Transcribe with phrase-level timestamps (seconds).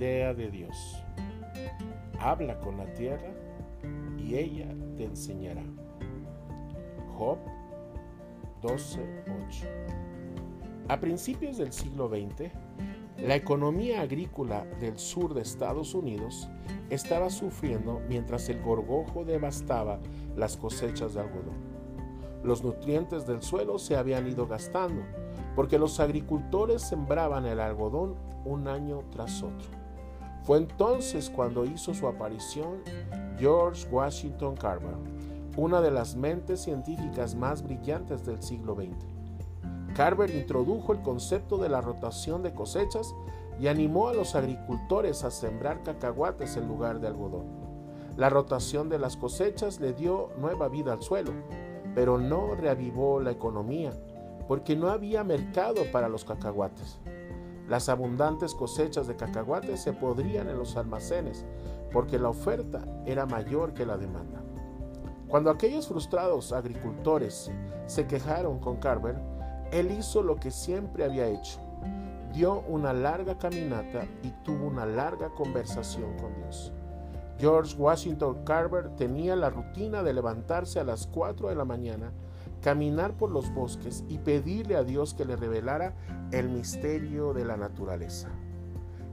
[0.00, 1.04] de Dios.
[2.18, 3.34] Habla con la tierra
[4.16, 5.62] y ella te enseñará.
[7.18, 7.36] Job
[8.62, 9.66] 12:8.
[10.88, 12.50] A principios del siglo XX,
[13.18, 16.48] la economía agrícola del sur de Estados Unidos
[16.88, 20.00] estaba sufriendo mientras el gorgojo devastaba
[20.34, 21.60] las cosechas de algodón.
[22.42, 25.02] Los nutrientes del suelo se habían ido gastando
[25.54, 28.14] porque los agricultores sembraban el algodón
[28.46, 29.79] un año tras otro.
[30.42, 32.82] Fue entonces cuando hizo su aparición
[33.38, 34.94] George Washington Carver,
[35.56, 39.20] una de las mentes científicas más brillantes del siglo XX.
[39.94, 43.14] Carver introdujo el concepto de la rotación de cosechas
[43.60, 47.46] y animó a los agricultores a sembrar cacahuates en lugar de algodón.
[48.16, 51.32] La rotación de las cosechas le dio nueva vida al suelo,
[51.94, 53.92] pero no reavivó la economía,
[54.48, 56.98] porque no había mercado para los cacahuates.
[57.70, 61.44] Las abundantes cosechas de cacahuates se podrían en los almacenes,
[61.92, 64.42] porque la oferta era mayor que la demanda.
[65.28, 67.48] Cuando aquellos frustrados agricultores
[67.86, 69.20] se quejaron con Carver,
[69.70, 71.60] él hizo lo que siempre había hecho.
[72.32, 76.72] Dio una larga caminata y tuvo una larga conversación con Dios.
[77.38, 82.10] George Washington Carver tenía la rutina de levantarse a las 4 de la mañana,
[82.60, 85.94] caminar por los bosques y pedirle a Dios que le revelara
[86.30, 88.28] el misterio de la naturaleza.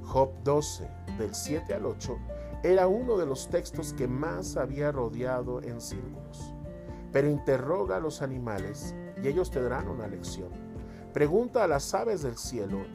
[0.03, 2.17] Job 12, del 7 al 8,
[2.63, 6.53] era uno de los textos que más había rodeado en círculos.
[7.11, 10.49] Pero interroga a los animales y ellos te darán una lección.
[11.13, 12.85] Pregunta a las aves del cielo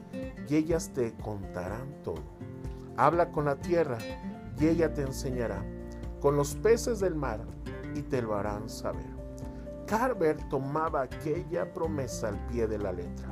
[0.49, 2.23] y ellas te contarán todo.
[2.97, 3.99] Habla con la tierra
[4.61, 5.65] y ella te enseñará
[6.21, 7.41] con los peces del mar
[7.97, 9.22] y te lo harán saber.
[9.87, 13.29] Carver tomaba aquella promesa al pie de la letra.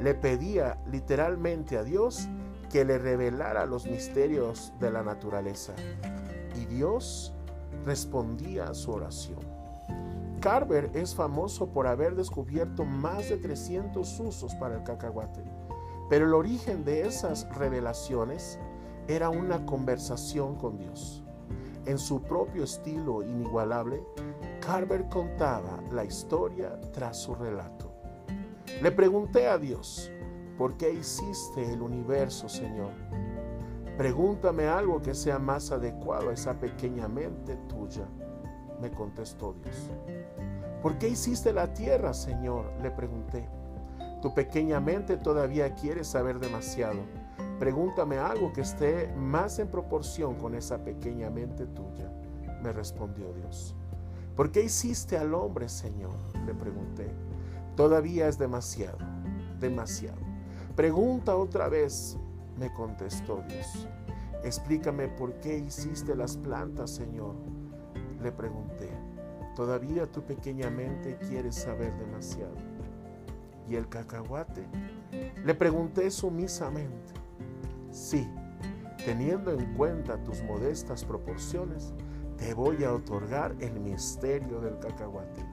[0.00, 2.28] Le pedía literalmente a Dios
[2.70, 5.74] que le revelara los misterios de la naturaleza
[6.60, 7.32] y Dios
[7.84, 9.40] respondía a su oración.
[10.40, 15.42] Carver es famoso por haber descubierto más de 300 usos para el cacahuate,
[16.08, 18.58] pero el origen de esas revelaciones
[19.08, 21.24] era una conversación con Dios.
[21.86, 24.02] En su propio estilo inigualable,
[24.68, 27.90] Carver contaba la historia tras su relato.
[28.82, 30.12] Le pregunté a Dios,
[30.58, 32.90] ¿por qué hiciste el universo, Señor?
[33.96, 38.06] Pregúntame algo que sea más adecuado a esa pequeña mente tuya,
[38.78, 39.90] me contestó Dios.
[40.82, 42.70] ¿Por qué hiciste la tierra, Señor?
[42.82, 43.48] Le pregunté.
[44.20, 47.00] Tu pequeña mente todavía quiere saber demasiado
[47.58, 52.12] Pregúntame algo que esté más en proporción con esa pequeña mente tuya,
[52.62, 53.74] me respondió Dios.
[54.38, 56.14] ¿Por qué hiciste al hombre, Señor?
[56.46, 57.10] Le pregunté.
[57.74, 58.98] Todavía es demasiado,
[59.58, 60.20] demasiado.
[60.76, 62.16] Pregunta otra vez,
[62.56, 63.88] me contestó Dios.
[64.44, 67.34] Explícame por qué hiciste las plantas, Señor.
[68.22, 68.88] Le pregunté.
[69.56, 72.54] Todavía tu pequeña mente quiere saber demasiado.
[73.68, 74.68] ¿Y el cacahuate?
[75.44, 77.12] Le pregunté sumisamente.
[77.90, 78.30] Sí,
[79.04, 81.92] teniendo en cuenta tus modestas proporciones,
[82.38, 85.44] te voy a otorgar el misterio del cacahuate.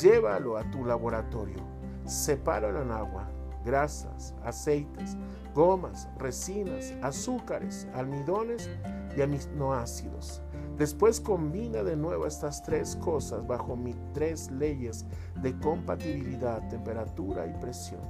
[0.00, 1.62] Llévalo a tu laboratorio,
[2.04, 3.28] sepáralo en agua,
[3.64, 5.16] grasas, aceites,
[5.54, 8.68] gomas, resinas, azúcares, almidones
[9.16, 10.42] y aminoácidos.
[10.76, 15.06] Después combina de nuevo estas tres cosas bajo mis tres leyes
[15.42, 18.02] de compatibilidad, temperatura y presión.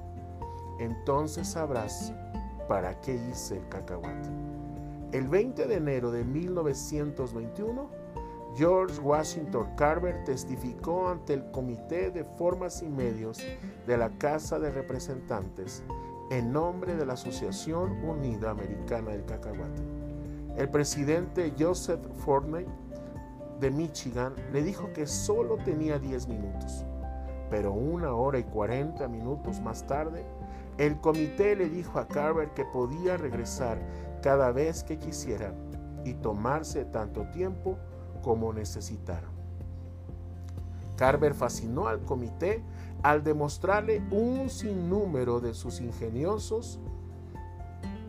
[0.80, 2.12] Entonces sabrás
[2.68, 4.28] ¿Para qué hice el cacahuate?
[5.12, 7.88] El 20 de enero de 1921,
[8.56, 13.38] George Washington Carver testificó ante el Comité de Formas y Medios
[13.86, 15.84] de la Casa de Representantes
[16.30, 19.82] en nombre de la Asociación Unida Americana del Cacahuate.
[20.56, 22.66] El presidente Joseph Forney
[23.60, 26.84] de Michigan le dijo que solo tenía 10 minutos,
[27.48, 30.24] pero una hora y 40 minutos más tarde
[30.78, 33.78] el comité le dijo a Carver que podía regresar
[34.26, 35.54] cada vez que quisiera
[36.04, 37.78] y tomarse tanto tiempo
[38.24, 39.28] como necesitara.
[40.96, 42.60] Carver fascinó al comité
[43.04, 46.80] al demostrarle un sinnúmero de sus ingeniosos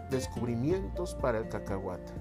[0.10, 2.14] descubrimientos para el cacahuate,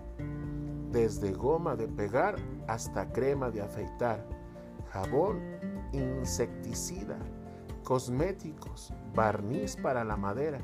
[0.92, 2.36] desde goma de pegar
[2.68, 4.22] hasta crema de afeitar,
[4.90, 5.40] jabón,
[5.94, 7.16] insecticida,
[7.82, 10.60] cosméticos, barniz para la madera,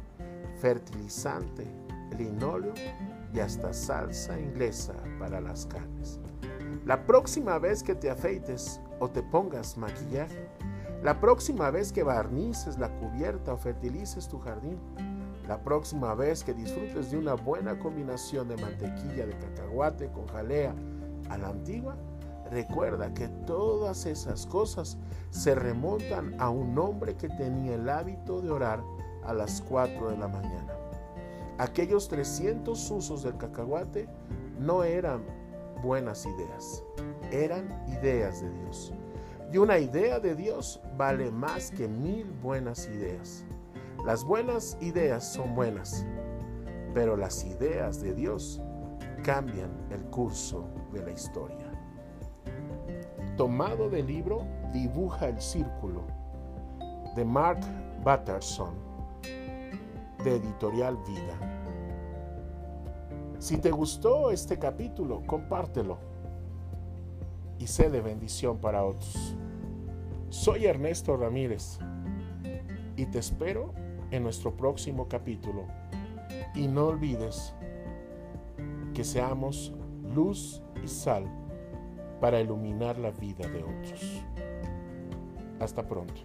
[0.61, 1.67] fertilizante,
[2.19, 2.75] linóleo
[3.33, 6.21] y hasta salsa inglesa para las carnes.
[6.85, 10.49] La próxima vez que te afeites o te pongas maquillaje,
[11.03, 14.79] la próxima vez que barnices la cubierta o fertilices tu jardín,
[15.49, 20.73] La próxima vez que disfrutes de una buena combinación de mantequilla de cacahuate con jalea
[21.29, 21.97] a la antigua,
[22.49, 24.99] recuerda que todas esas cosas
[25.31, 28.85] se remontan a un hombre que tenía el hábito de orar
[29.25, 30.82] a las 4 de la mañana.
[31.63, 34.09] Aquellos 300 usos del cacahuate
[34.59, 35.23] no eran
[35.81, 36.83] buenas ideas,
[37.31, 38.93] eran ideas de Dios.
[39.53, 43.45] Y una idea de Dios vale más que mil buenas ideas.
[44.05, 46.05] Las buenas ideas son buenas,
[46.95, 48.61] pero las ideas de Dios
[49.23, 51.71] cambian el curso de la historia.
[53.37, 56.03] Tomado del libro Dibuja el Círculo
[57.15, 57.61] de Mark
[58.03, 58.75] Batterson
[60.25, 61.52] de Editorial Vida.
[63.43, 65.99] Si te gustó este capítulo, compártelo
[67.59, 69.35] y sé de bendición para otros.
[70.29, 71.81] Soy Ernesto Ramírez
[72.97, 73.75] y te espero
[74.13, 75.65] en nuestro próximo capítulo.
[76.55, 77.53] Y no olvides
[78.95, 79.73] que seamos
[80.15, 81.25] luz y sal
[82.21, 84.23] para iluminar la vida de otros.
[85.59, 86.21] Hasta pronto.